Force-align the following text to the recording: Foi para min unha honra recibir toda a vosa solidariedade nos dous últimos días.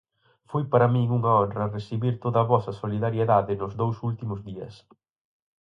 Foi 0.51 0.63
para 0.71 0.91
min 0.93 1.07
unha 1.17 1.31
honra 1.39 1.71
recibir 1.77 2.13
toda 2.23 2.37
a 2.41 2.49
vosa 2.53 2.77
solidariedade 2.81 3.53
nos 3.61 3.73
dous 3.81 3.97
últimos 4.09 4.39
días. 4.49 4.75